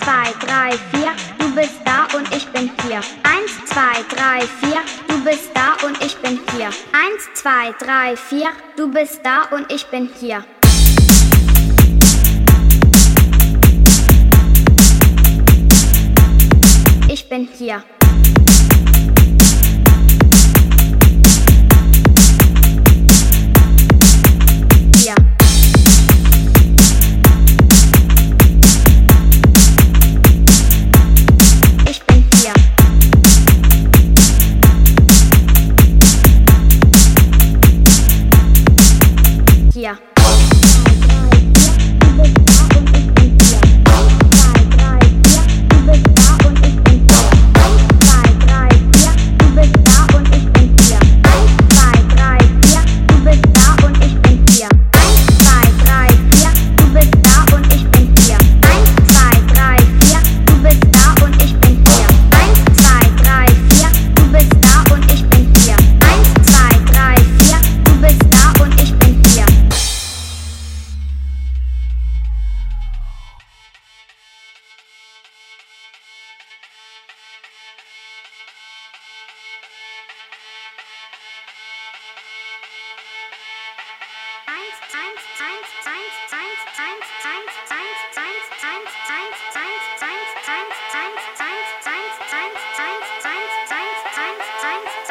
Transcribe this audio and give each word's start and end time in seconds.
zwei, 0.00 0.32
drei, 0.40 0.70
vier, 0.92 1.12
du 1.38 1.54
bist 1.54 1.80
da 1.84 2.06
und 2.16 2.34
ich 2.34 2.46
bin 2.48 2.70
hier. 2.86 3.00
Eins, 3.22 3.52
zwei, 3.66 4.02
drei, 4.08 4.40
vier, 4.60 4.80
du 5.08 5.22
bist 5.24 5.50
da 5.54 5.86
und 5.86 6.02
ich 6.02 6.16
bin 6.18 6.40
hier. 6.54 6.68
Eins, 6.92 7.28
zwei, 7.34 7.72
drei, 7.78 8.16
vier, 8.16 8.50
du 8.76 8.90
bist 8.90 9.20
da 9.22 9.42
und 9.54 9.70
ich 9.72 9.86
bin 9.86 10.10
hier. 10.18 10.44
Ich 17.08 17.28
bin 17.28 17.48
hier. 17.56 17.82
Hier. 17.82 18.09
Hier. 39.90 40.19
Eins, 94.70 95.09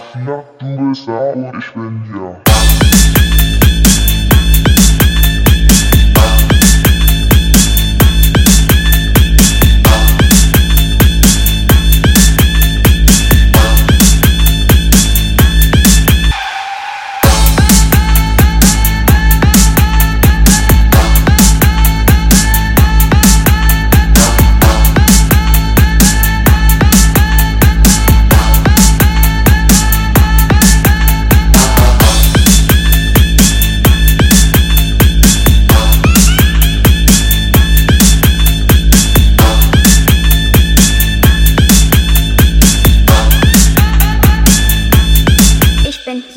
vier, 0.00 0.44
du 0.58 0.88
bist 0.88 1.08
da 1.08 1.32
und 1.32 1.58
ich 1.58 1.72
bin 1.72 2.02
hier. 2.06 2.36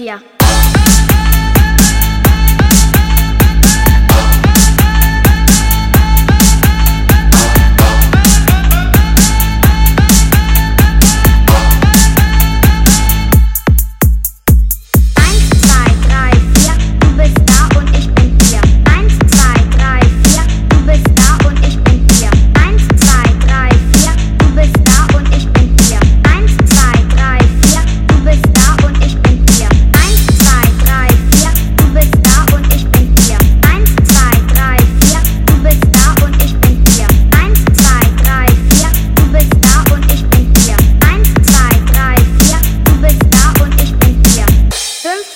Ich 0.01 0.41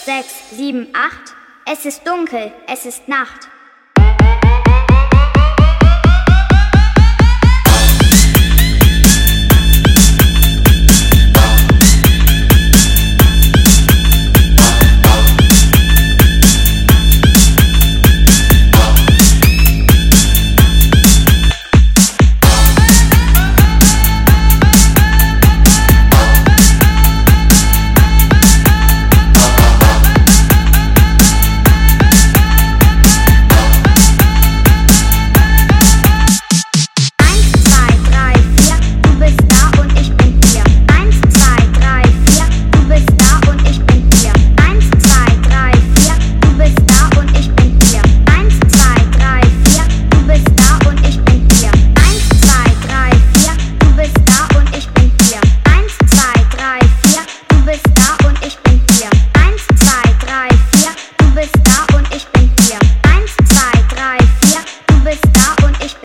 sechs, 0.06 0.52
sieben, 0.52 0.88
acht. 0.94 1.36
Es 1.66 1.84
ist 1.84 2.08
dunkel, 2.08 2.52
es 2.68 2.86
ist 2.86 3.08
Nacht. 3.08 3.50